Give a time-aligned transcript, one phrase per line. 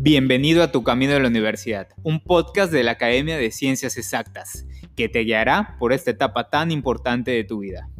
[0.00, 4.64] Bienvenido a Tu Camino de la Universidad, un podcast de la Academia de Ciencias Exactas,
[4.94, 7.90] que te guiará por esta etapa tan importante de tu vida.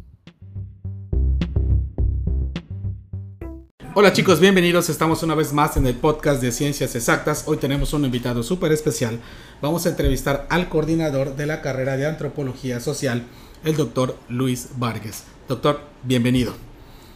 [3.95, 4.89] Hola chicos, bienvenidos.
[4.89, 7.43] Estamos una vez más en el podcast de Ciencias Exactas.
[7.49, 9.19] Hoy tenemos un invitado súper especial.
[9.61, 13.23] Vamos a entrevistar al coordinador de la carrera de Antropología Social,
[13.65, 15.25] el doctor Luis Vargas.
[15.49, 16.53] Doctor, bienvenido.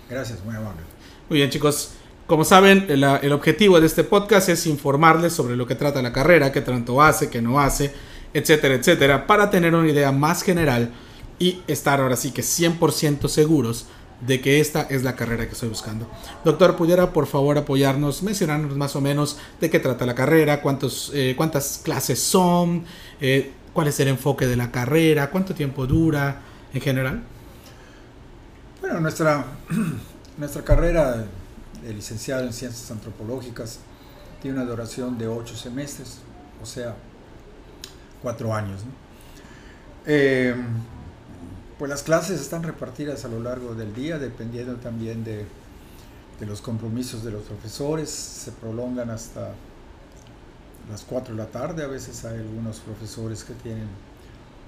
[0.09, 0.81] Gracias, muy amable.
[1.29, 1.93] Muy bien chicos,
[2.27, 6.51] como saben, el, objetivo de este podcast es informarles sobre lo que trata la carrera,
[6.51, 7.93] qué tanto hace, qué no hace,
[8.33, 10.91] etcétera, etcétera, para tener una idea más general
[11.37, 13.87] y estar ahora sí que 100% seguros
[14.21, 16.07] de que esta es la carrera que estoy buscando.
[16.45, 21.11] Doctor, ¿pudiera por favor apoyarnos, mencionarnos más o menos de qué trata la carrera, cuántos,
[21.13, 22.85] eh, cuántas clases son,
[23.19, 26.41] eh, cuál es el enfoque de la carrera, cuánto tiempo dura
[26.73, 27.23] en general?
[28.79, 29.45] Bueno, nuestra,
[30.37, 31.25] nuestra carrera
[31.83, 33.80] de licenciado en Ciencias Antropológicas,
[34.41, 36.19] tiene una duración de ocho semestres,
[36.61, 36.95] o sea,
[38.21, 38.81] cuatro años.
[40.05, 40.55] Eh,
[41.77, 45.45] pues las clases están repartidas a lo largo del día, dependiendo también de,
[46.39, 49.53] de los compromisos de los profesores, se prolongan hasta
[50.89, 53.88] las 4 de la tarde, a veces hay algunos profesores que tienen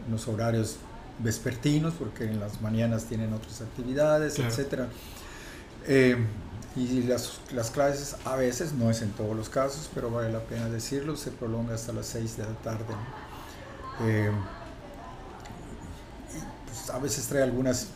[0.07, 0.77] unos horarios
[1.19, 4.83] vespertinos, porque en las mañanas tienen otras actividades, etc.
[5.87, 6.17] Eh,
[6.75, 10.41] y las, las, clases a veces, no es en todos los casos, pero vale la
[10.41, 12.93] pena decirlo, se prolonga hasta las 6 de la tarde.
[14.01, 14.29] Eh,
[16.65, 17.87] pues a veces trae algunas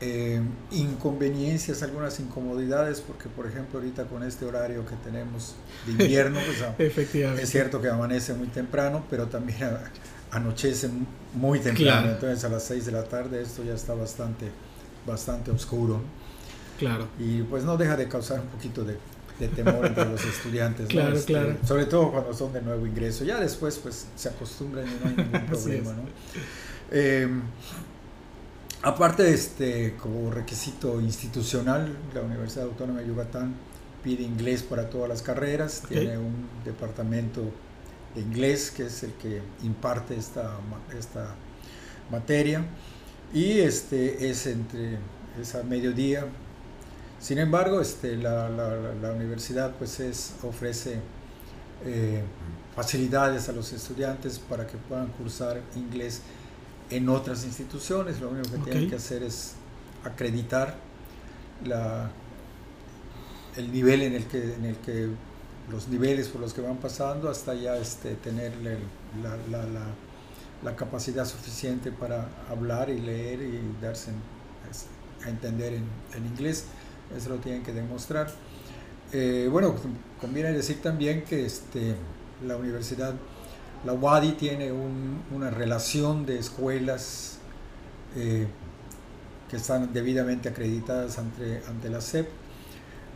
[0.00, 6.38] eh, inconveniencias, algunas incomodidades, porque por ejemplo ahorita con este horario que tenemos de invierno,
[6.76, 6.90] pues,
[7.40, 9.58] es cierto que amanece muy temprano, pero también
[10.30, 10.88] anochece
[11.34, 14.50] muy temprano, entonces a las 6 de la tarde esto ya está bastante,
[15.06, 16.00] bastante oscuro.
[16.82, 17.06] Claro.
[17.16, 18.98] Y pues no deja de causar un poquito de,
[19.54, 20.86] temor entre los estudiantes.
[20.88, 21.56] claro, este, claro.
[21.64, 23.24] Sobre todo cuando son de nuevo ingreso.
[23.24, 26.02] Ya después pues se acostumbran y no hay ningún problema, ¿no?
[26.90, 27.28] Eh,
[28.82, 33.54] aparte, este, como requisito institucional, la Universidad Autónoma de Yucatán
[34.02, 37.42] pide inglés para todas las carreras, tiene un departamento
[38.16, 40.56] de inglés que es el que imparte esta,
[40.98, 41.36] esta
[42.10, 42.64] materia
[43.32, 44.98] y este es entre
[45.40, 46.26] es a mediodía
[47.22, 48.48] sin embargo, este, la,
[49.14, 50.98] universidad pues es, ofrece
[51.84, 52.20] eh,
[52.74, 56.22] facilidades a los estudiantes para que puedan cursar inglés
[56.90, 58.20] en otras instituciones.
[58.20, 59.52] Lo único que tienen que hacer es
[60.02, 60.74] acreditar
[63.56, 65.08] el nivel en el que, en el que
[65.70, 68.52] los niveles por los que van pasando hasta ya este, tener
[69.22, 74.10] la, capacidad suficiente para hablar y leer y darse
[75.24, 76.64] a entender en inglés
[77.16, 78.28] eso lo tienen que demostrar.
[79.12, 79.74] Eh, bueno,
[80.20, 81.94] conviene decir también que este,
[82.46, 83.14] la universidad,
[83.84, 87.38] la UADI tiene una relación de escuelas
[88.16, 88.46] eh,
[89.50, 92.26] que están debidamente acreditadas ante, ante la SEP,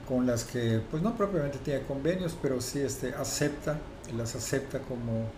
[0.07, 3.79] con las que, pues no propiamente tiene convenios, pero sí este, acepta,
[4.17, 5.31] las acepta como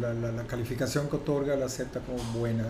[0.00, 2.64] la, calificación que otorga, la acepta como buena,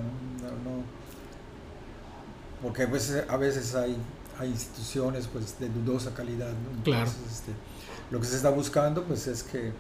[2.63, 3.97] porque pues, a veces hay
[4.39, 6.53] hay instituciones pues de dudosa calidad.
[6.85, 7.11] claro.
[7.31, 7.53] Este,
[8.11, 9.73] lo que se está buscando pues es que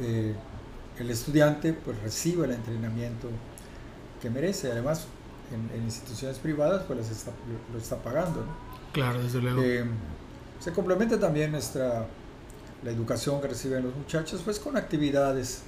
[0.00, 0.34] eh,
[0.98, 3.28] el estudiante pues reciba el entrenamiento
[4.20, 4.70] que merece.
[4.70, 5.06] Además,
[5.52, 6.98] en, instituciones privadas pues
[7.72, 8.44] lo, está pagando.
[8.92, 9.60] Claro, desde luego.
[9.62, 9.84] Eh,
[10.58, 12.06] se complementa también nuestra
[12.82, 15.62] la educación que reciben los muchachos pues con actividades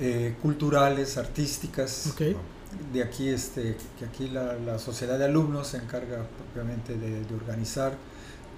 [0.00, 2.08] eh, culturales, artísticas.
[2.14, 2.36] Okay
[2.92, 7.92] de aquí, este, que aquí la, sociedad de alumnos se encarga propiamente de, organizar.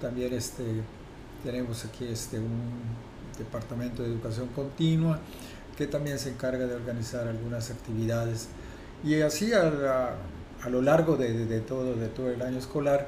[0.01, 0.63] También este,
[1.43, 2.71] tenemos aquí este, un
[3.37, 5.19] departamento de educación continua
[5.77, 8.47] que también se encarga de organizar algunas actividades.
[9.03, 10.15] Y así a,
[10.69, 13.07] lo largo de, de, todo, de todo el año escolar,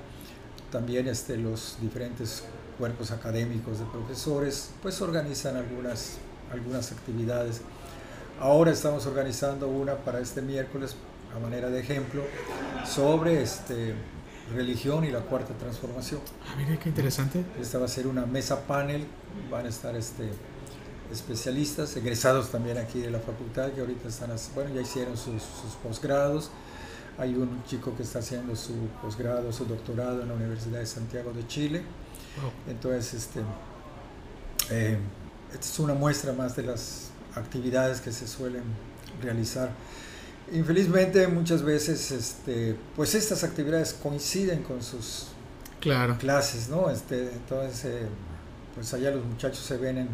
[0.72, 2.44] también este, los diferentes
[2.78, 6.18] cuerpos académicos de profesores pues organizan algunas,
[6.52, 7.62] algunas actividades
[8.40, 10.96] Ahora estamos organizando una para este miércoles,
[11.36, 12.22] a manera de ejemplo,
[12.86, 13.96] sobre este,
[14.54, 16.22] religión y la cuarta transformación.
[16.48, 17.44] Ah, mire qué interesante.
[17.60, 19.08] Esta va a ser una mesa panel,
[19.50, 20.30] van a estar este,
[21.12, 25.42] especialistas, egresados también aquí de la facultad, que ahorita están, bueno, ya hicieron sus,
[25.82, 26.52] posgrados.
[27.18, 31.34] Hay un chico que está haciendo su posgrado, su doctorado en la Universidad de Santiago
[31.34, 31.82] de Chile.
[32.70, 33.40] Entonces, este,
[34.70, 35.00] eh,
[35.52, 38.64] esta es una muestra más de las actividades que se suelen
[39.22, 39.72] realizar.
[40.52, 45.28] Infelizmente muchas veces este, pues estas actividades coinciden con sus
[45.82, 46.18] claro.
[46.18, 46.90] clases, ¿no?
[46.90, 48.08] Este, entonces eh,
[48.76, 50.08] pues allá los muchachos se ven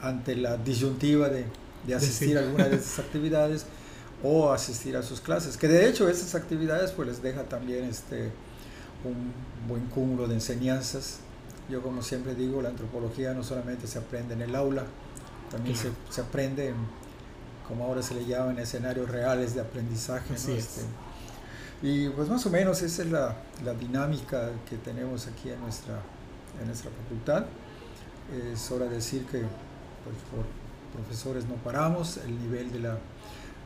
[0.00, 1.44] ante la disyuntiva de,
[1.86, 3.66] de asistir a alguna de esas actividades
[4.22, 8.30] o asistir a sus clases, que de hecho esas actividades pues les deja también este,
[9.04, 9.32] un
[9.68, 11.18] buen cúmulo de enseñanzas.
[11.68, 14.84] Yo como siempre digo, la antropología no solamente se aprende en el aula,
[15.50, 16.76] también se, se, aprende, en,
[17.66, 20.34] como ahora se le llama, en escenarios reales de aprendizaje.
[20.34, 20.82] Este,
[21.82, 26.00] y pues más o menos esa es la, la, dinámica que tenemos aquí en nuestra,
[26.60, 27.46] en nuestra facultad.
[28.52, 30.46] Es hora de decir que pues, por
[31.00, 32.98] profesores no paramos, el nivel de la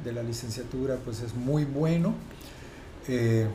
[0.04, 2.14] de la licenciatura pues es muy bueno.
[3.08, 3.48] Eh,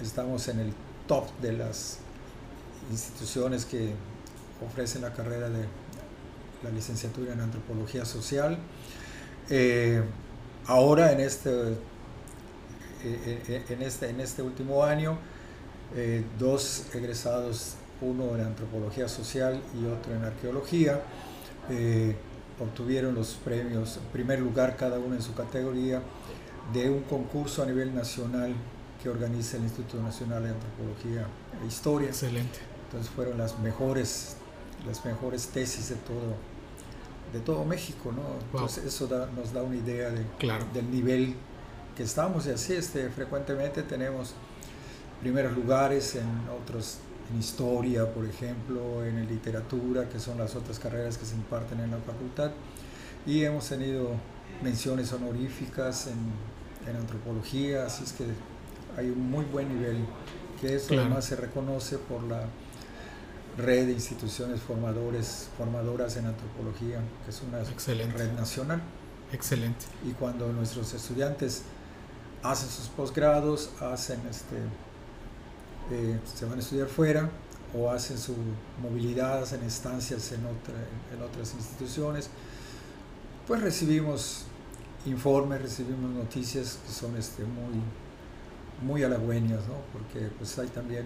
[0.00, 0.72] estamos en el
[1.06, 1.98] top de las
[2.90, 3.92] instituciones que
[4.66, 5.64] ofrecen la carrera de
[6.64, 8.58] la licenciatura en antropología social.
[9.50, 10.02] Eh,
[10.66, 11.50] ahora en este,
[13.04, 15.18] eh, en, este, en este último año,
[16.38, 21.00] dos egresados, uno en antropología social y otro en arqueología,
[22.58, 26.02] obtuvieron los premios, en primer lugar cada uno en su categoría,
[26.72, 28.54] de un concurso a nivel nacional
[29.02, 31.26] que organiza el Instituto Nacional de Antropología
[31.62, 32.08] e Historia.
[32.08, 32.58] Excelente.
[32.86, 34.36] Entonces fueron las mejores,
[34.86, 36.36] las mejores tesis de todo,
[37.34, 38.22] de todo México, ¿no?
[38.52, 40.24] Entonces eso nos da una idea de,
[40.72, 41.34] del nivel
[41.96, 44.34] que estamos y así este, frecuentemente tenemos
[45.20, 46.28] primeros lugares en
[46.62, 46.98] otros
[47.32, 51.90] en historia, por ejemplo, en literatura, que son las otras carreras que se imparten en
[51.90, 52.50] la facultad.
[53.26, 54.10] Y hemos tenido
[54.62, 58.24] menciones honoríficas en, en antropología, así es que
[58.96, 60.04] hay un muy buen nivel,
[60.60, 62.44] que eso además se reconoce por la
[63.56, 67.62] red de instituciones formadores, formadoras en antropología, que es una
[68.12, 68.82] red nacional.
[69.32, 69.86] Excelente.
[70.06, 71.62] Y cuando nuestros estudiantes
[72.42, 74.56] hacen sus posgrados, hacen este,
[75.90, 77.30] eh, se van a estudiar fuera
[77.76, 78.34] o hacen su
[78.80, 80.74] movilidad en estancias en, otra,
[81.12, 82.28] en otras instituciones,
[83.46, 84.44] pues recibimos
[85.06, 87.82] informes, recibimos noticias que son este, muy,
[88.82, 89.74] muy halagüeñas, ¿no?
[89.92, 91.04] porque pues hay también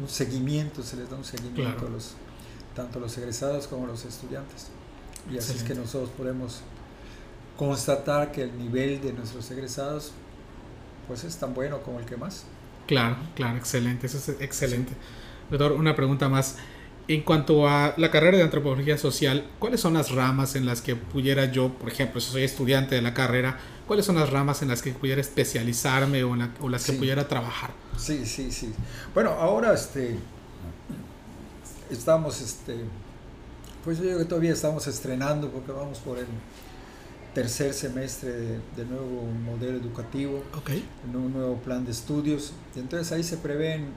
[0.00, 2.14] un, seguimiento, se les da un seguimiento a los,
[2.74, 4.68] tanto a los egresados como a los estudiantes.
[5.32, 6.60] Y así es que nosotros podemos
[7.56, 10.12] constatar que el nivel de nuestros egresados
[11.06, 12.44] pues es tan bueno como el que más.
[12.86, 14.92] Claro, claro, excelente, eso es excelente.
[15.50, 16.56] Doctor, una pregunta más.
[17.08, 20.94] En cuanto a la carrera de antropología social, ¿cuáles son las ramas en las que
[20.94, 23.58] pudiera yo, por ejemplo, si soy estudiante de la carrera,
[23.88, 27.70] cuáles son las ramas en las que pudiera especializarme o, en las que pudiera trabajar?
[27.96, 28.72] Sí, sí, sí.
[29.12, 30.16] Bueno, ahora este,
[31.90, 32.76] estamos, este,
[33.82, 36.26] pues yo creo que todavía estamos estrenando porque vamos por el
[37.34, 38.30] tercer semestre
[38.76, 42.52] de, nuevo modelo educativo, en un nuevo plan de estudios.
[42.76, 43.88] Y entonces ahí se prevén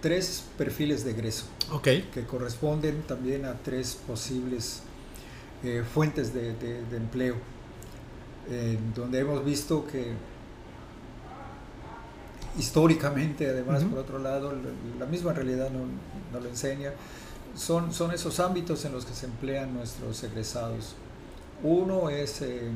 [0.00, 1.46] tres perfiles de egreso
[1.82, 4.82] que corresponden también a tres posibles
[5.64, 6.50] eh, fuentes de,
[6.96, 7.36] empleo,
[8.94, 10.12] donde hemos visto que
[12.58, 14.52] históricamente, además, por otro lado,
[14.98, 15.82] la misma realidad nos
[16.32, 16.92] no lo enseña,
[17.54, 20.94] son, son esos ámbitos en los que se emplean nuestros egresados.
[21.62, 22.70] Uno es eh,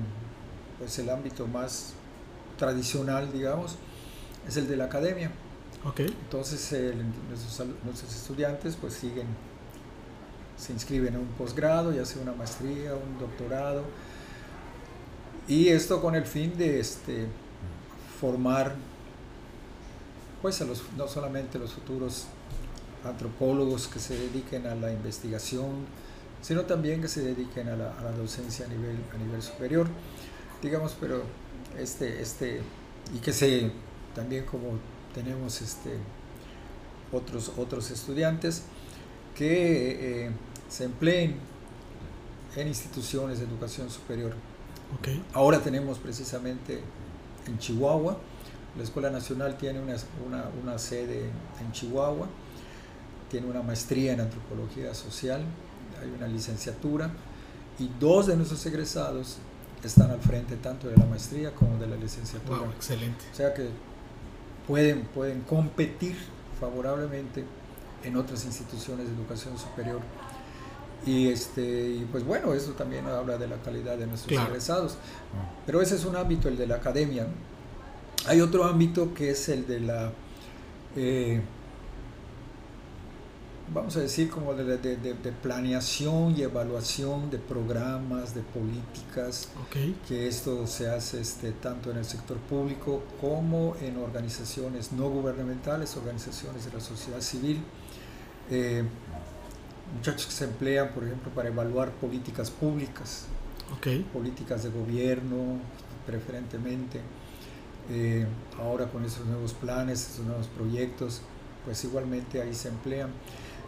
[0.78, 1.92] pues el ámbito más
[2.58, 3.76] tradicional, digamos,
[4.48, 5.30] es el de la academia.
[5.84, 6.06] Okay.
[6.06, 6.74] Entonces
[7.84, 9.26] nuestros, estudiantes pues siguen,
[10.56, 13.82] se inscriben a un posgrado, ya sea una maestría, un doctorado,
[15.48, 17.26] y esto con el fin de este,
[18.20, 18.74] formar
[20.40, 20.60] pues
[20.96, 22.26] no solamente los futuros
[23.04, 25.86] antropólogos que se dediquen a la investigación,
[26.40, 29.86] sino también que se dediquen a la, docencia a nivel, a nivel superior,
[30.60, 31.22] digamos, pero
[31.78, 32.60] este, este,
[33.14, 33.70] y que se,
[34.14, 34.78] también como
[35.14, 35.96] tenemos este,
[37.12, 38.62] otros, otros estudiantes
[39.36, 40.30] que eh,
[40.68, 41.36] se empleen
[42.56, 44.34] en instituciones de educación superior.
[44.98, 45.22] Okay.
[45.32, 46.80] Ahora tenemos precisamente
[47.46, 48.18] en Chihuahua,
[48.76, 49.96] la Escuela Nacional tiene una,
[50.26, 51.30] una, una sede
[51.60, 52.26] en Chihuahua,
[53.30, 55.42] tiene una maestría en antropología social,
[56.00, 57.10] hay una licenciatura
[57.78, 59.38] y dos de nuestros egresados
[59.84, 62.60] están al frente tanto de la maestría como de la licenciatura.
[62.76, 63.24] excelente.
[63.32, 63.68] O sea que
[64.66, 66.16] pueden, pueden competir
[66.60, 67.44] favorablemente
[68.04, 70.00] en otras instituciones de educación superior.
[71.06, 74.96] Y, este, y pues bueno, eso también habla de la calidad de nuestros egresados.
[75.66, 77.26] Pero ese es un ámbito, el de la academia.
[78.26, 80.12] Hay otro ámbito que es el de la
[80.96, 81.40] eh,
[83.72, 89.48] vamos a decir, como de, de, planeación y evaluación de programas, de políticas,
[90.06, 95.96] que esto se hace este, tanto en el sector público como en organizaciones no gubernamentales,
[95.96, 97.62] organizaciones de la sociedad civil.
[98.50, 98.84] Eh,
[99.94, 103.26] muchachos que se emplean, por ejemplo, para evaluar políticas públicas,
[104.12, 105.58] políticas de gobierno,
[106.06, 107.00] preferentemente.
[107.90, 108.26] Eh,
[108.60, 111.20] ahora con esos nuevos planes, esos nuevos proyectos,
[111.64, 113.10] pues igualmente ahí se emplean.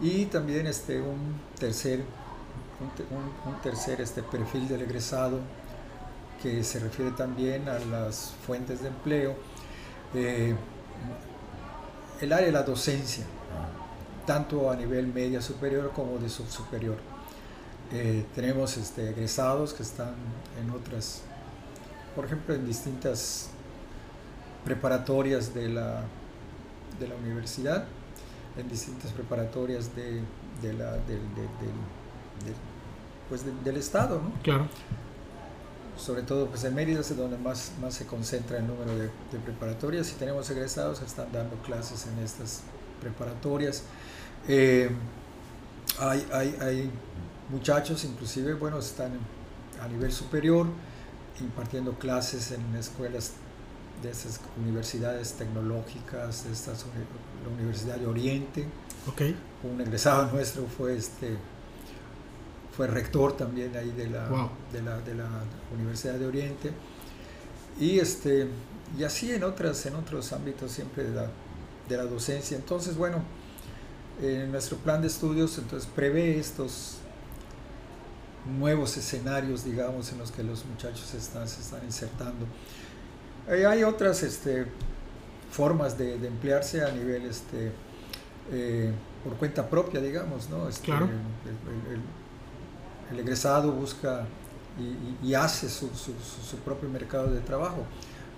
[0.01, 2.01] Y también este, un tercer,
[2.81, 5.39] un, un- un tercer este, perfil del egresado
[6.43, 9.35] que se refiere también a las fuentes de empleo,
[10.15, 10.55] eh,
[12.21, 13.25] el área de la docencia,
[14.27, 16.97] tanto a nivel media superior como de subsuperior.
[17.93, 20.15] Eh, tenemos este, egresados que están
[20.61, 21.23] en otras,
[22.17, 23.51] por ejemplo, en distintas
[24.65, 26.03] preparatorias de la,
[26.99, 27.85] de la universidad,
[28.57, 30.23] en distintas preparatorias de,
[30.63, 31.21] de la, del,
[33.29, 34.33] pues de- del Estado, ¿no?
[34.43, 34.67] Claro.
[35.97, 39.09] sobre todo pues en Mérida es donde más, más se concentra el número de
[39.45, 42.63] preparatorias y tenemos egresados que están dando clases en estas
[43.05, 43.83] preparatorias.
[44.49, 44.91] Eh,
[46.01, 46.91] hay, hay, hay
[47.51, 49.13] muchachos, inclusive, bueno, están
[49.83, 50.67] a nivel superior
[51.41, 53.33] impartiendo clases en escuelas
[54.03, 56.85] de esas universidades tecnológicas, de estas,
[57.45, 58.67] la Universidad de Oriente,
[59.63, 61.37] un egresado nuestro fue este
[62.77, 64.51] fue rector también ahí de la, Wow.
[64.73, 65.29] de la, de la
[65.73, 66.73] Universidad de Oriente
[67.79, 68.49] y este
[68.99, 71.31] y así en otras en otros ámbitos siempre de la,
[71.89, 73.23] de la docencia entonces bueno
[74.23, 76.99] en nuestro plan de estudios entonces prevé estos
[78.59, 82.47] nuevos escenarios digamos en los que los muchachos están, se están insertando
[83.49, 84.65] Eh, hay otras este,
[85.51, 87.73] formas de, de emplearse a nivel este,
[88.51, 88.91] eh,
[89.23, 90.67] por cuenta propia, digamos, ¿no?
[90.67, 91.05] Este, Claro.
[91.05, 94.25] El, el- el- el egresado busca
[95.23, 97.85] y, hace su, su- su- su propio mercado de trabajo.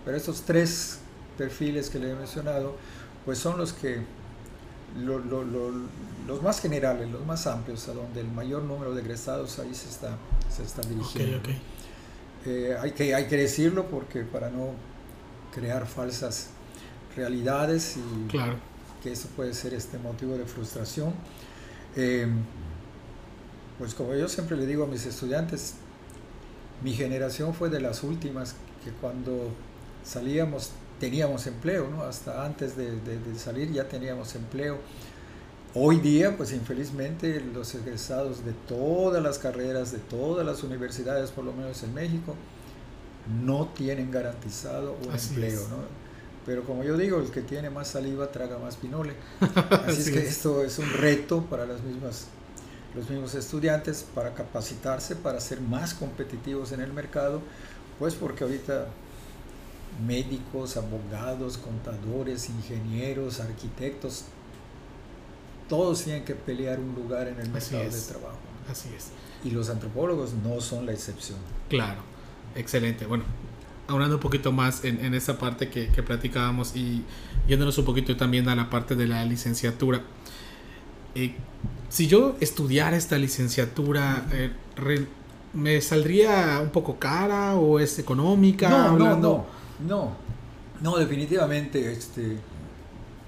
[0.05, 0.99] Pero estos tres
[1.38, 2.75] perfiles que le he mencionado,
[3.26, 4.00] pues son los que
[4.99, 5.73] lo- lo- lo-
[6.26, 9.88] los más generales, los más amplios, a donde el mayor número de egresados ahí se
[9.90, 10.16] está,
[10.50, 11.40] se está dirigiendo.
[12.47, 14.71] Eh, hay, que, hay que decirlo porque para no
[15.54, 16.49] crear falsas
[17.16, 18.54] realidades y Claro.
[19.02, 21.12] que eso puede ser este motivo de frustración.
[21.97, 22.26] Eh,
[23.78, 25.75] pues como yo siempre le digo a mis estudiantes,
[26.83, 28.54] mi generación fue de las últimas
[28.85, 29.50] que cuando
[30.04, 32.03] salíamos teníamos empleo, ¿no?
[32.03, 34.79] hasta antes de, de- de salir ya teníamos empleo.
[35.75, 41.45] Hoy día, pues infelizmente, los egresados de todas las carreras, de todas las universidades, por
[41.45, 42.35] lo menos en México,
[43.45, 45.61] no tienen garantizado un Así empleo.
[45.62, 45.69] es.
[45.69, 45.76] ¿no?
[46.47, 49.15] Pero como yo digo, el que tiene más saliva traga más pinole.
[49.87, 50.29] Así es que es.
[50.31, 52.26] esto es un reto para las mismas,
[52.95, 57.43] los mismos estudiantes para capacitarse, para ser más competitivos en el mercado,
[57.99, 58.87] pues porque ahorita
[60.05, 64.25] médicos, abogados, contadores, ingenieros, arquitectos,
[65.69, 68.38] todos tienen que pelear un lugar en el mercado de trabajo.
[68.71, 69.09] Así es.
[69.45, 71.38] Y los antropólogos no son la excepción.
[71.69, 72.00] Claro,
[72.55, 73.07] excelente.
[73.07, 73.25] Bueno,
[73.88, 77.03] hablando un poquito más en, en esa parte que, que platicábamos y
[77.49, 80.03] yéndonos un poquito también a la parte de la licenciatura.
[81.15, 81.35] eh,
[81.88, 85.07] si yo estudiara esta licenciatura, eh, re-
[85.55, 88.69] ¿me saldría un poco cara o es económica?
[88.69, 89.47] No, Hablando- no, no,
[90.80, 92.37] no, definitivamente, este,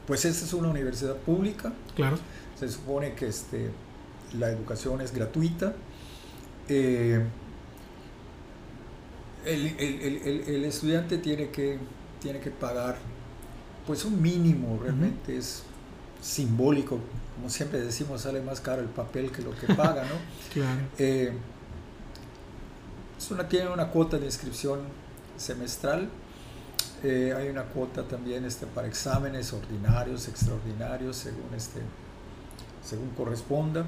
[0.06, 2.18] pues esta es una universidad pública, Claro,
[2.58, 3.70] se supone que este,
[4.38, 5.74] la educación es gratuita.
[6.68, 7.24] eh,
[9.46, 11.78] el, el- el- el- el estudiante tiene que,
[12.20, 12.96] tiene que pagar
[13.86, 15.62] pues un mínimo, realmente es
[16.20, 16.98] simbólico,
[17.36, 20.16] como siempre decimos, sale más caro el papel que lo que paga, ¿no?
[20.52, 20.80] claro.
[20.98, 21.32] Eh,
[23.16, 24.80] es una, tiene una cuota de inscripción
[25.38, 26.08] semestral.
[27.02, 31.80] Eh, hay una cuota también este, para exámenes ordinarios, extraordinarios, según, este,
[32.84, 33.84] según corresponda.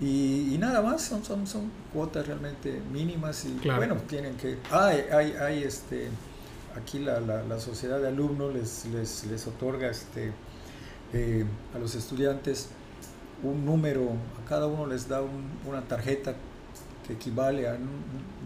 [0.00, 3.78] Y, y nada más, son, son, son cuotas realmente mínimas y Claro.
[3.78, 4.58] bueno, tienen que...
[4.70, 6.08] Hay, hay, hay este,
[6.76, 10.32] aquí la, la, la sociedad de alumnos les, les, les otorga este,
[11.12, 12.68] eh, a los estudiantes
[13.42, 14.10] un número,
[14.42, 16.34] a cada uno les da un- una tarjeta
[17.06, 17.76] que equivale a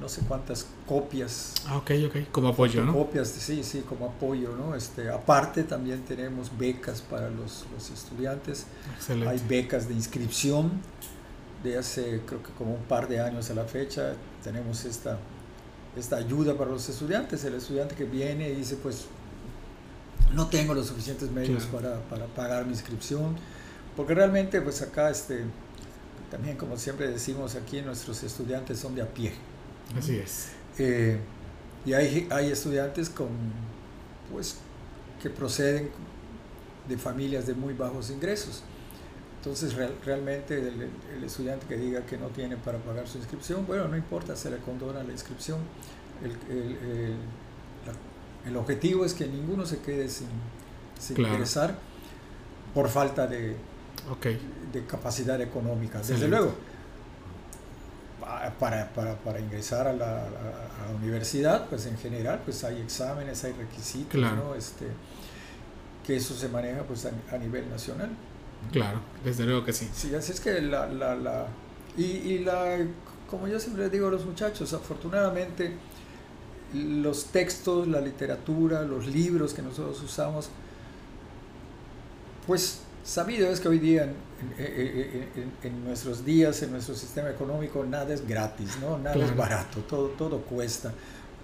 [0.00, 1.54] no sé cuántas copias.
[1.66, 2.16] Ah, ok, ok.
[2.32, 2.92] Como apoyo, ¿no?
[2.92, 4.74] Copias, sí, sí, como apoyo, ¿no?
[4.74, 8.66] Este, aparte también tenemos becas para los, los estudiantes.
[8.96, 9.28] Excelente.
[9.28, 10.72] Hay becas de inscripción
[11.62, 14.14] de hace creo que como un par de años a la fecha.
[14.42, 15.18] Tenemos esta,
[15.96, 17.44] esta ayuda para los estudiantes.
[17.44, 19.06] El estudiante que viene y dice, pues,
[20.32, 22.00] no tengo los suficientes medios Claro.
[22.08, 23.36] para, para pagar mi inscripción.
[23.96, 25.44] Porque realmente, pues acá, este,
[26.34, 29.32] también como siempre decimos aquí, nuestros estudiantes son de a pie.
[29.96, 30.48] Así es.
[30.80, 31.16] Eh,
[31.86, 33.28] y hay, hay estudiantes con,
[34.32, 34.56] pues,
[35.22, 35.90] que proceden
[36.88, 38.64] de familias de muy bajos ingresos.
[39.38, 43.96] Entonces realmente el, estudiante que diga que no tiene para pagar su inscripción, bueno, no
[43.96, 45.60] importa, se le condona la inscripción.
[46.24, 47.16] El,
[48.44, 50.26] el objetivo es que ninguno se quede sin,
[51.16, 51.78] ingresar
[52.74, 53.54] por falta de,
[54.72, 55.98] de capacidad económica.
[55.98, 56.54] Desde luego,
[58.58, 63.44] para, para, para ingresar a la, a la, universidad, pues en general, pues hay exámenes,
[63.44, 64.54] hay requisitos, ¿no?
[64.54, 64.86] Este,
[66.04, 68.10] que eso se maneja pues a, nivel nacional.
[68.72, 69.88] Claro, desde luego que sí.
[69.92, 71.46] Sí, así es que la, la, la
[71.96, 72.78] y, y, la,
[73.30, 75.72] como yo siempre les digo a los muchachos, afortunadamente
[76.72, 80.48] los textos, la literatura, los libros que nosotros usamos,
[82.46, 84.12] pues sabido es que hoy día
[85.62, 88.98] en, nuestros días, en nuestro sistema económico, nada es gratis, ¿no?
[88.98, 90.92] nada es barato, todo, todo cuesta.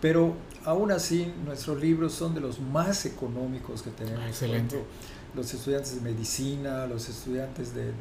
[0.01, 4.27] Pero aún así, nuestros libros son de los más económicos que tenemos.
[4.27, 4.83] Excelente.
[5.35, 7.93] los estudiantes de medicina, los estudiantes de,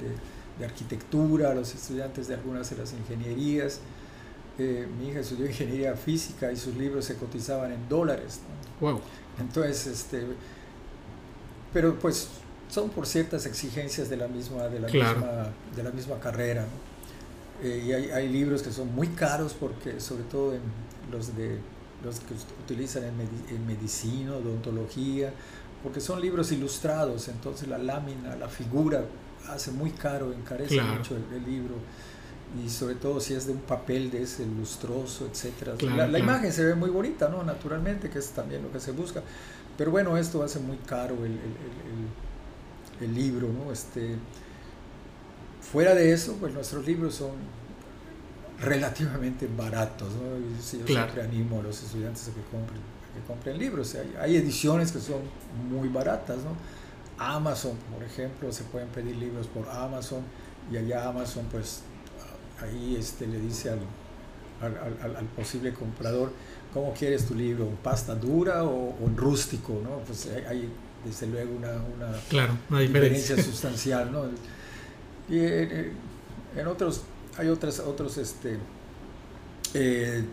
[0.63, 3.79] arquitectura, los estudiantes de algunas de las ingenierías.
[4.57, 8.39] Eh, mi hija estudió ingeniería física y sus libros se cotizaban en dólares.
[8.81, 8.99] Wow.
[9.39, 10.25] Entonces, este,
[11.71, 12.29] pero pues
[12.69, 16.65] son por ciertas exigencias de la misma, de la misma, de la misma carrera.
[17.61, 20.61] Eh, y hay, hay, libros que son muy caros porque sobre todo en
[21.11, 21.59] los de
[22.03, 22.33] los que
[22.63, 25.33] utilizan en, medicina, odontología,
[25.83, 29.03] porque son libros ilustrados, entonces la lámina, la figura
[29.49, 31.75] hace muy caro, encarece mucho el, libro
[32.63, 35.73] y sobre todo si es de un papel de ese lustroso, etcétera.
[36.07, 37.43] la, imagen se ve muy bonita, ¿no?
[37.43, 39.21] Naturalmente, que es también lo que se busca.
[39.77, 42.28] Pero bueno, esto hace muy caro el, el, el
[43.07, 43.71] libro, ¿no?
[43.71, 44.15] Este,
[45.71, 47.31] fuera de eso, pues nuestros libros son
[48.61, 50.09] relativamente baratos.
[50.13, 50.37] ¿no?
[50.37, 52.81] Yo siempre animo a los estudiantes a que compren,
[53.13, 53.95] que compren libros.
[53.95, 55.21] Hay, hay, ediciones que son
[55.69, 56.37] muy baratas.
[56.37, 56.55] ¿no?
[57.17, 60.23] Amazon, por ejemplo, se pueden pedir libros por Amazon
[60.71, 61.81] y allá Amazon, pues
[62.61, 63.79] ahí este, le dice al,
[64.61, 66.31] al, al, posible comprador
[66.73, 69.81] cómo quieres tu libro, ¿en pasta dura o, en rústico?
[69.83, 69.99] ¿no?
[70.05, 70.69] Pues hay,
[71.05, 73.35] desde luego una, una, claro, una diferencia.
[73.43, 74.11] sustancial.
[74.11, 74.25] ¿no?
[75.29, 75.93] Y en,
[76.55, 77.03] en otros
[77.39, 78.57] hay otras, otros este,
[79.73, 80.23] eh,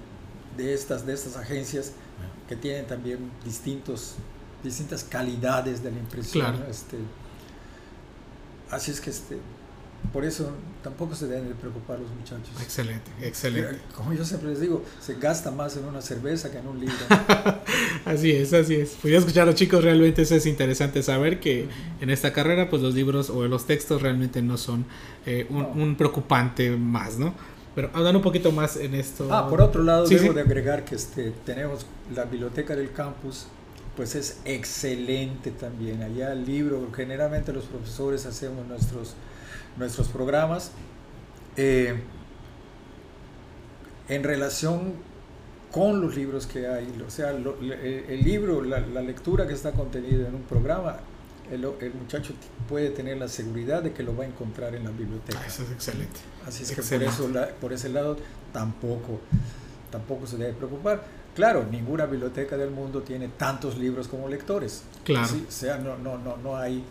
[0.57, 1.93] de, estas, de estas agencias
[2.49, 4.15] que tienen también distintos,
[4.65, 6.65] distintas calidades de la impresión.
[6.69, 6.97] Este,
[8.71, 9.39] así es que este,
[10.13, 10.51] por eso
[10.87, 12.49] tampoco se deben de preocupar los muchachos.
[12.63, 13.81] Excelente, excelente.
[13.93, 16.95] Como yo siempre les digo, se gasta más en una cerveza que en un libro.
[18.05, 18.97] así es, así es.
[19.03, 21.67] Pues ya escucharon chicos, realmente eso es interesante saber que
[22.01, 24.85] en esta carrera pues los libros o los textos realmente no son
[25.27, 27.35] eh, un, preocupante más, ¿no?
[27.75, 29.27] Pero hablando un poquito más en esto.
[29.35, 33.47] Ah, por otro lado, debo de agregar que este, tenemos la biblioteca del campus,
[33.97, 36.05] pues es excelente también.
[36.05, 39.17] Allá el libro, generalmente los profesores hacemos nuestros
[39.77, 40.73] nuestros programas.
[41.57, 41.95] Eh,
[44.09, 44.95] en relación
[45.73, 50.35] con los libros que hay, o sea, el, libro, la, lectura que está contenida en
[50.35, 50.97] un programa,
[51.51, 51.61] el,
[52.01, 52.35] muchacho
[52.69, 55.39] puede tener la seguridad de que lo va a encontrar en la biblioteca.
[55.43, 56.21] Ah, eso es excelente.
[56.47, 58.17] Así es que por, eso, por ese lado
[58.53, 59.21] tampoco,
[59.91, 61.05] tampoco se debe preocupar.
[61.35, 64.85] Claro, ninguna biblioteca del mundo tiene tantos libros como lectores.
[65.05, 65.29] Claro.
[65.47, 66.83] O sea, no, no, no, no hay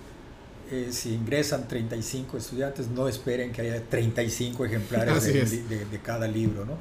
[0.72, 5.24] eh, si ingresan 35 estudiantes, no esperen que haya 35 ejemplares
[5.70, 6.74] de, cada libro, ¿no?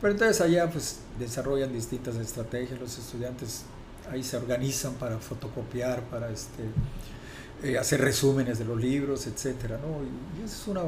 [0.00, 3.62] Pero entonces allá pues desarrollan distintas estrategias, los estudiantes
[4.10, 6.62] ahí se organizan para fotocopiar, para este,
[7.64, 10.02] eh, hacer resúmenes de los libros, etcétera, ¿no?
[10.04, 10.82] Y, es una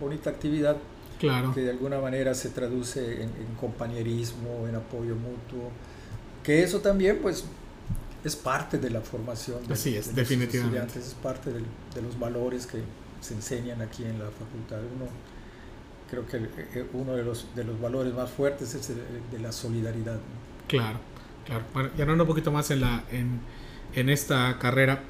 [0.00, 0.76] bonita actividad
[1.18, 1.52] claro.
[1.52, 5.70] que de alguna manera se traduce en, en compañerismo, en apoyo mutuo,
[6.42, 7.44] que eso también pues
[8.24, 10.78] es parte de la formación de, Así es, definitivamente.
[10.78, 12.82] estudiantes, es parte de los valores que
[13.20, 14.78] se enseñan aquí en la facultad.
[14.94, 15.06] Uno,
[16.10, 16.36] creo que
[16.78, 18.96] eh, uno de los, de los valores más fuertes es el
[19.30, 20.18] de la solidaridad.
[20.68, 20.98] Claro,
[21.46, 21.64] claro.
[21.72, 23.40] Bueno, y hablando un poquito más en, la, en,
[23.94, 25.02] en esta carrera,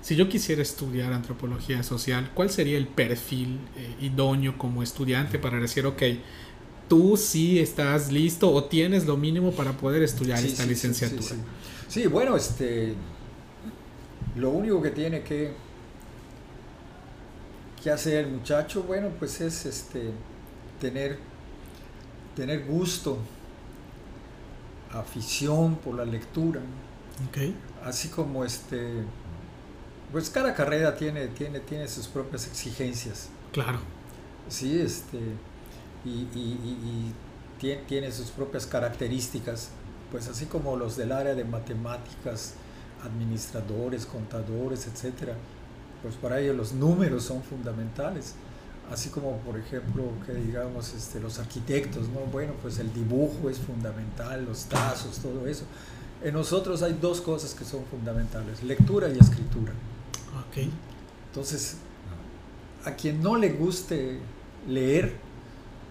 [0.00, 5.58] si yo quisiera estudiar antropología social, ¿cuál sería el perfil eh, idóneo como estudiante para
[5.58, 6.02] decir, ok,
[6.88, 11.22] tú sí estás listo o tienes lo mínimo para poder estudiar esta licenciatura?
[11.22, 11.36] Sí,
[12.08, 12.94] bueno, este,
[14.34, 15.52] lo único que tiene que,
[17.80, 20.10] que hacer el muchacho, bueno, pues es este,
[20.80, 21.18] tener,
[22.34, 23.18] tener gusto,
[24.92, 26.60] afición por la lectura.
[27.28, 27.54] Okay.
[27.84, 29.04] Así como este,
[30.10, 33.28] pues cada carrera tiene, tiene, tiene sus propias exigencias.
[33.52, 33.78] Claro.
[34.48, 35.18] Sí, este,
[36.04, 37.14] y, y,
[37.62, 39.70] y, y tiene sus propias características
[40.14, 42.54] pues así como los del área de matemáticas,
[43.04, 45.34] administradores, contadores, etcétera,
[46.02, 48.36] pues para ellos los números son fundamentales.
[48.92, 52.20] Así como, por ejemplo, que digamos este, los arquitectos, ¿no?
[52.30, 55.64] Bueno, pues el dibujo es fundamental, los trazos, todo eso.
[56.22, 59.72] En nosotros hay dos cosas que son fundamentales, lectura y escritura.
[60.48, 60.68] Ok.
[61.26, 61.78] Entonces,
[62.84, 64.20] a quien no le guste
[64.68, 65.16] leer,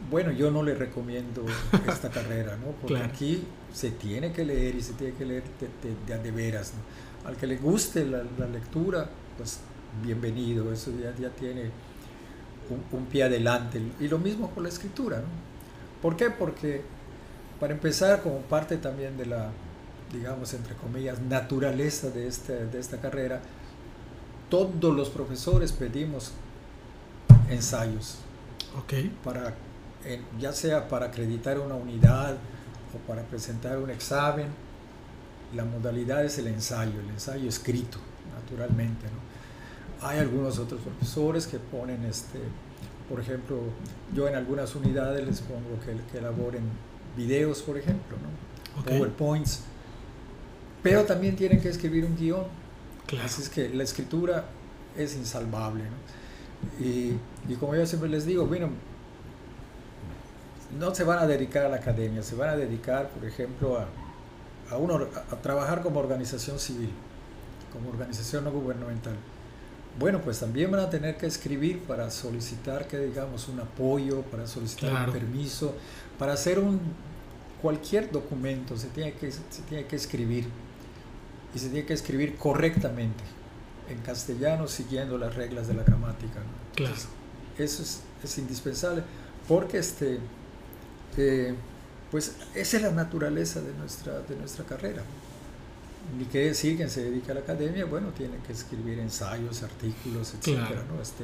[0.10, 1.46] bueno, yo no le recomiendo
[1.88, 2.72] esta carrera, ¿no?
[2.74, 3.10] Porque Claro.
[3.12, 6.74] aquí se tiene que leer y se tiene que leer de, de- de de veras,
[6.74, 7.30] ¿no?
[7.30, 9.60] Al que le guste la, la lectura, pues
[10.04, 11.72] bienvenido, eso ya, ya tiene
[12.70, 13.82] un, un pie adelante.
[14.00, 15.26] Y lo mismo con la escritura, ¿no?
[16.02, 16.30] ¿Por qué?
[16.30, 16.82] Porque,
[17.60, 19.52] para empezar, como parte también de la,
[20.12, 23.42] digamos, entre comillas, naturaleza de, este, de esta carrera,
[24.50, 26.34] todos los profesores pedimos
[27.50, 28.18] ensayos
[28.78, 28.94] Ok.
[29.24, 29.54] para
[30.40, 32.36] ya sea para acreditar una unidad
[32.94, 34.48] o para presentar un examen
[35.56, 37.98] la modalidad es el ensayo el ensayo escrito
[38.42, 40.08] naturalmente ¿no?
[40.08, 42.40] hay algunos otros profesores que ponen este
[43.10, 43.60] por ejemplo
[44.14, 46.64] yo en algunas unidades les pongo que, que elaboren
[47.16, 48.82] videos por ejemplo ¿no?
[48.82, 48.88] Ok.
[48.88, 49.62] powerpoints
[50.82, 52.64] pero también tienen que escribir un guion
[53.06, 53.26] Claro.
[53.26, 54.46] Así es que la escritura
[54.98, 55.84] es insalvable.
[55.84, 56.86] ¿no?
[56.86, 57.18] Y,
[57.50, 58.70] y como yo siempre les digo, bueno,
[60.80, 63.88] no se van a dedicar a la academia, se van a dedicar, por ejemplo, a,
[64.74, 66.92] a, uno, a, trabajar como organización civil,
[67.72, 69.16] como organización no gubernamental.
[70.00, 74.48] Bueno, pues también van a tener que escribir para solicitar que digamos un apoyo, para
[74.48, 75.12] solicitar Claro.
[75.12, 75.76] un permiso,
[76.18, 76.80] para hacer un
[77.62, 80.46] cualquier documento se tiene que se tiene que escribir
[81.56, 83.24] y se tiene que escribir correctamente
[83.90, 86.40] en castellano siguiendo las reglas de la gramática.
[86.40, 86.76] ¿no?
[86.76, 86.94] Claro.
[86.96, 87.10] Entonces,
[87.58, 89.04] eso es, es indispensable
[89.48, 90.20] porque este,
[91.18, 91.54] eh,
[92.12, 95.02] pues esa es la naturaleza de nuestra, de nuestra carrera.
[96.18, 100.34] Ni que decir quien se dedica a la academia, bueno, tiene que escribir ensayos, artículos,
[100.34, 100.84] etcétera, Claro.
[100.96, 101.02] ¿no?
[101.02, 101.24] Este,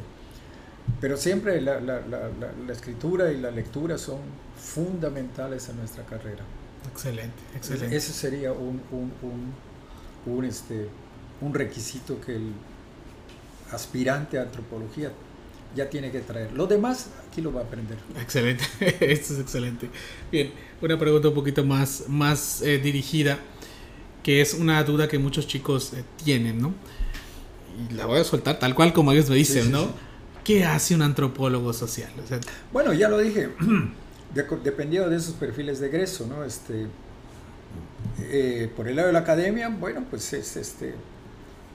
[1.01, 4.19] pero siempre la, la- la- la- la escritura y la lectura son
[4.57, 6.43] fundamentales en nuestra carrera.
[6.91, 7.95] Excelente, excelente.
[7.95, 10.87] Ese sería un, un, un, un, este,
[11.41, 12.53] un requisito que el
[13.71, 15.11] aspirante a antropología
[15.75, 16.51] ya tiene que traer.
[16.53, 17.97] Lo demás aquí lo va a aprender.
[18.21, 18.63] Excelente,
[18.99, 19.89] esto es excelente.
[20.31, 20.51] Bien,
[20.81, 23.39] una pregunta un poquito más, más eh, dirigida,
[24.23, 26.73] que es una duda que muchos chicos eh, tienen, ¿no?
[27.89, 29.83] Y la voy a soltar tal cual como ellos me dicen, sí, ¿no?
[29.83, 29.89] sí.
[30.43, 32.11] ¿Qué hace un antropólogo social?
[32.23, 32.39] O sea,
[32.73, 33.49] Bueno, ya lo dije,
[34.33, 36.43] de- dependiendo de esos perfiles de egreso, ¿no?
[36.43, 36.87] Este,
[38.19, 40.95] eh, por el lado de la academia, bueno, pues es este,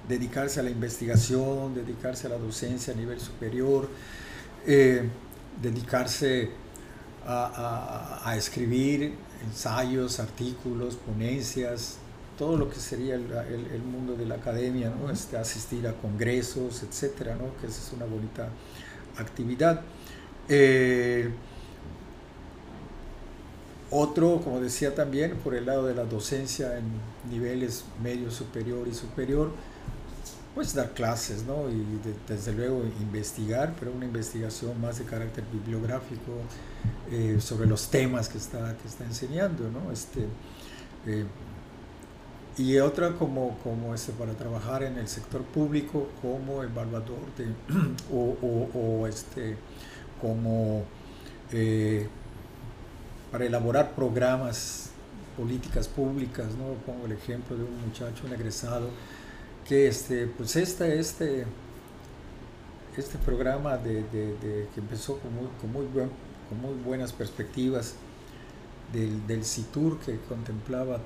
[0.08, 3.88] dedicarse a la investigación, dedicarse a la docencia a nivel superior,
[4.66, 5.08] eh,
[5.62, 6.50] dedicarse
[7.26, 9.14] a, a- a escribir
[9.46, 11.96] ensayos, artículos, ponencias,
[12.38, 13.30] todo lo que sería el,
[13.72, 15.10] el- mundo de la academia, ¿no?
[15.10, 17.56] Este, asistir a congresos, etcétera, ¿no?
[17.60, 18.48] que esa es una bonita
[19.18, 19.82] actividad.
[20.48, 21.30] Eh,
[23.90, 26.84] otro, como decía también, por el lado de la docencia en
[27.30, 29.52] niveles medio superior y superior,
[30.54, 31.68] pues dar clases, ¿no?
[31.70, 36.32] Y de- desde luego investigar, pero una investigación más de carácter bibliográfico
[37.10, 39.90] eh, sobre los temas que está, que está enseñando, ¿no?
[39.92, 40.28] Este,
[41.06, 41.26] eh,
[42.56, 47.46] y otra como, como este, para trabajar en el sector público como evaluador de,
[48.12, 49.56] o, este,
[50.20, 50.84] como
[51.52, 52.08] eh,
[53.30, 54.90] para elaborar programas,
[55.36, 56.74] políticas públicas, ¿no?
[56.86, 58.90] Pongo el ejemplo de un muchacho, un egresado,
[59.66, 61.46] que este, pues este, este,
[62.96, 66.10] este programa de, de- de- que empezó con muy, con muy, buen-
[66.48, 67.94] con muy buenas perspectivas
[68.92, 70.98] del, del CITUR que contemplaba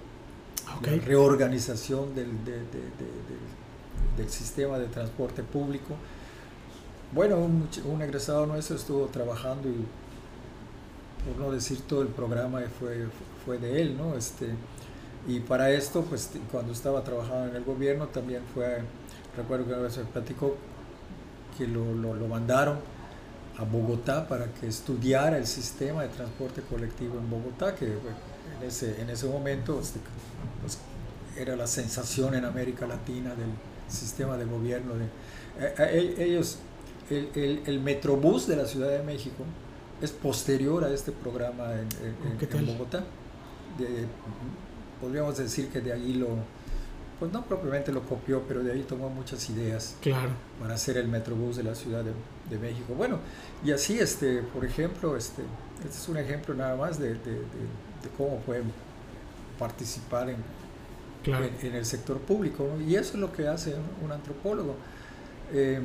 [0.83, 5.95] la reorganización del, de- de- de- del- sistema de transporte público.
[7.15, 9.77] Bueno, un, un egresado nuestro estuvo trabajando y,
[11.25, 13.07] por no decir todo el programa fue,
[13.47, 14.15] fue de él, ¿no?
[14.17, 14.49] Este,
[15.29, 18.79] y para esto, pues cuando estaba trabajando en el gobierno, también fue,
[19.37, 20.57] recuerdo que una vez me platicó
[21.57, 22.79] que lo, lo, lo mandaron
[23.59, 29.01] a Bogotá para que estudiara el sistema de transporte colectivo en Bogotá, que en, ese,
[29.03, 30.01] en ese momento este,
[30.63, 30.79] pues,
[31.37, 33.51] era la sensación en América Latina del
[33.89, 34.95] sistema de gobierno.
[34.95, 35.05] De,
[35.61, 36.59] eh, eh, ellos,
[37.11, 39.43] el, el, el Metrobús de la Ciudad de México
[40.01, 41.89] es posterior a este programa en,
[42.41, 43.05] en- en Bogotá.
[43.79, 44.07] De-
[45.01, 46.29] podríamos decir que de ahí lo,
[47.19, 50.31] pues no propiamente lo copió, pero de ahí tomó muchas ideas claro,
[50.61, 52.13] para hacer el Metrobús de la Ciudad de,
[52.51, 52.95] de México.
[52.97, 53.19] Bueno,
[53.65, 55.43] y así, este, por ejemplo, este,
[55.85, 57.43] este es un ejemplo nada más de, de-
[58.17, 58.73] cómo pueden
[59.59, 60.37] participar en,
[61.25, 61.45] claro.
[61.45, 62.67] en, en el sector público.
[62.77, 62.81] ¿no?
[62.81, 64.77] Y eso es lo que hace un, un antropólogo.
[65.53, 65.81] Eh,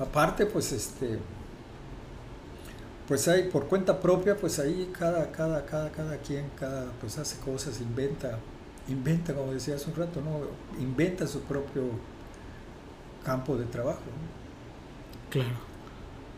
[0.00, 1.18] aparte, pues este,
[3.06, 7.38] pues hay por cuenta propia, pues ahí cada, cada, cada, cada quien, cada, pues hace
[7.40, 8.38] cosas, inventa,
[8.88, 10.40] inventa, como decía hace un rato, ¿no?
[10.80, 11.82] Inventa su propio
[13.24, 14.00] campo de trabajo.
[15.30, 15.74] Claro.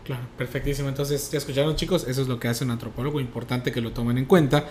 [0.05, 0.89] Claro, perfectísimo.
[0.89, 4.19] Entonces, ya escucharon chicos, eso es lo que hace un antropólogo, importante que lo tomen
[4.19, 4.65] en cuenta,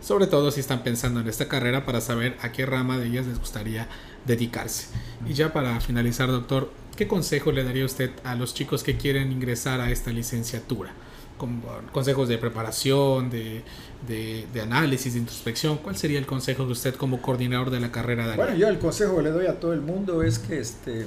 [0.00, 3.26] sobre todo si están pensando en esta carrera para saber a qué rama de ellas
[3.26, 3.86] les gustaría
[4.26, 4.88] dedicarse.
[5.26, 9.30] Y ya para finalizar, doctor, ¿qué consejo le daría usted a los chicos que quieren
[9.30, 10.94] ingresar a esta licenciatura?
[11.38, 13.62] Con consejos de preparación, de,
[14.06, 15.78] de, análisis, de introspección.
[15.78, 18.26] ¿Cuál sería el consejo de usted como coordinador de la carrera?
[18.26, 21.06] De bueno, yo el consejo que le doy a todo el mundo es que este,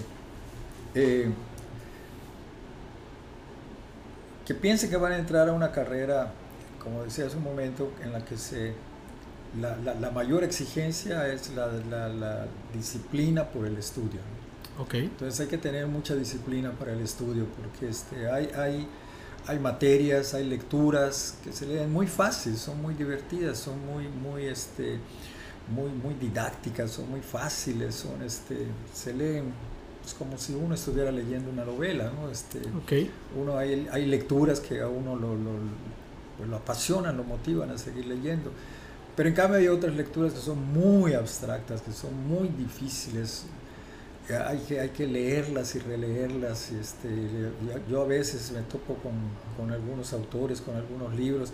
[0.96, 1.30] eh,
[4.46, 6.34] que piensen que van a entrar a una carrera,
[6.82, 8.74] como decía hace un momento, en la que se,
[9.60, 11.68] la, la, mayor exigencia es la,
[12.10, 14.20] la, disciplina por el estudio.
[14.80, 15.02] Okay.
[15.02, 18.88] Entonces hay que tener mucha disciplina para el estudio, porque este, hay, hay,
[19.48, 24.46] hay materias, hay lecturas que se leen muy fácil, son muy divertidas, son muy, muy,
[24.46, 25.00] este,
[25.74, 29.54] muy, muy didácticas, son muy fáciles, son, este, se leen
[30.06, 32.30] es como si uno estuviera leyendo una novela, ¿no?
[32.30, 32.60] Este,
[33.40, 35.52] uno hay, hay, lecturas que a uno lo, lo,
[36.38, 38.52] pues lo, apasionan, lo motivan a seguir leyendo.
[39.16, 43.46] Pero en cambio hay otras lecturas que son muy abstractas, que son muy difíciles.
[44.48, 46.72] Hay que, hay que leerlas y releerlas.
[46.72, 47.10] Este,
[47.90, 49.14] yo a veces me topo con,
[49.58, 51.52] con algunos autores, con algunos libros,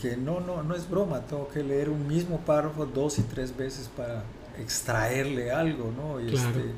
[0.00, 3.56] que no, no, no es broma, tengo que leer un mismo párrafo dos y tres
[3.56, 4.24] veces para
[4.58, 6.20] extraerle algo, ¿no?
[6.20, 6.74] Y este,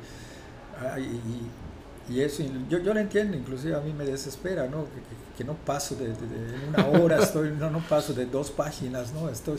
[0.99, 4.85] y, y, eso, yo, yo lo entiendo, inclusive a mí me desespera, ¿no?
[4.85, 9.11] Que, que, no paso de, de, una hora, estoy, no, no paso de dos páginas,
[9.11, 9.27] ¿no?
[9.29, 9.57] Estoy,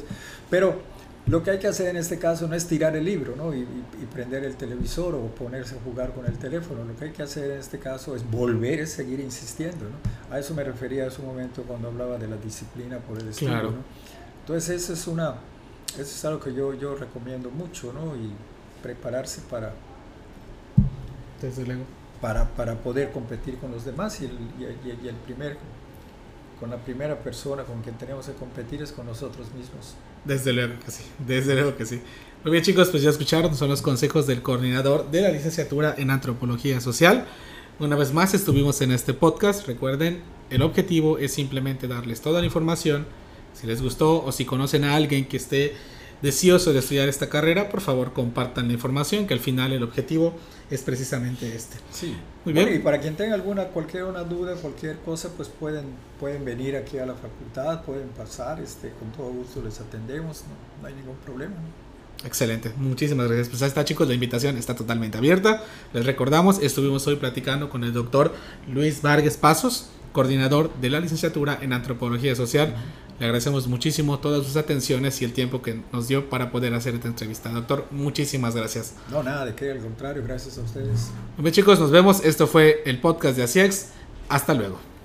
[0.48, 0.80] pero
[1.26, 3.52] lo que hay que hacer en este caso no es tirar el libro ¿no?
[3.52, 6.84] y, y, prender el televisor o ponerse a jugar con el teléfono.
[6.84, 9.86] Lo que hay que hacer en este caso es volver a seguir insistiendo.
[9.86, 10.34] ¿no?
[10.34, 13.62] A eso me refería hace un momento cuando hablaba de la disciplina por el estudio.
[13.62, 13.84] ¿no?
[14.40, 15.34] Entonces eso es, una,
[15.94, 18.14] eso es algo que yo, yo recomiendo mucho ¿no?
[18.14, 18.32] y
[18.80, 19.72] prepararse para,
[21.42, 21.82] desde luego.
[22.20, 25.58] Para, para poder competir con los demás y el, y, el primer,
[26.58, 29.94] con la primera persona con quien tenemos que competir es con nosotros mismos.
[30.24, 32.00] Desde luego que sí, desde luego que sí.
[32.42, 36.10] Muy bien chicos, pues ya escucharon, son los consejos del coordinador de la licenciatura en
[36.10, 37.26] antropología social.
[37.78, 42.46] Una vez más estuvimos en este podcast, recuerden, el objetivo es simplemente darles toda la
[42.46, 43.06] información,
[43.52, 45.74] si les gustó o si conocen a alguien que esté
[46.22, 50.34] deseoso de estudiar esta carrera, por favor compartan la información, que al final el objetivo
[50.70, 51.76] es precisamente este.
[51.92, 52.16] Sí.
[52.44, 52.74] Muy bien.
[52.74, 55.84] y para quien tenga alguna, cualquier una duda, cualquier cosa, pues pueden,
[56.18, 60.44] pueden venir aquí a la facultad, pueden pasar, este, con todo gusto les atendemos,
[60.80, 61.54] no, hay ningún problema.
[62.24, 63.48] Excelente, muchísimas gracias.
[63.48, 65.62] Pues ahí está chicos, la invitación está totalmente abierta.
[65.92, 68.34] Les recordamos, estuvimos hoy platicando con el doctor
[68.66, 72.74] Luis Vargas Pasos, coordinador de la licenciatura en Antropología Social.
[73.18, 76.94] Le agradecemos muchísimo todas sus atenciones y el tiempo que nos dio para poder hacer
[76.94, 77.50] esta entrevista.
[77.50, 78.94] Doctor, muchísimas gracias.
[79.10, 81.10] No, nada de qué, al contrario, gracias a ustedes.
[81.36, 82.24] Muy bien chicos, nos vemos.
[82.24, 83.88] Esto fue el podcast de ASIEX.
[84.28, 84.95] Hasta luego.